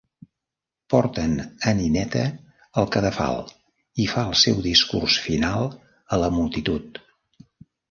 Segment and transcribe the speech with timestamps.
[0.93, 1.35] Porten
[1.71, 2.23] a Ninetta
[2.83, 3.37] al cadafal
[4.05, 5.71] i fa el seu discurs final
[6.19, 7.01] a la multitud.